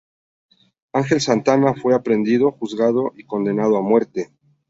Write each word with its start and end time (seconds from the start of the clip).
Ángel 0.93 1.21
Santa 1.21 1.53
Anna 1.53 1.75
fue 1.75 1.93
aprehendido, 1.93 2.53
juzgado 2.53 3.13
y 3.15 3.23
condenado 3.25 3.77
a 3.77 3.83
muerte. 3.83 4.31